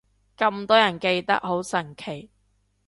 [0.35, 2.31] 咁多人記得，好神奇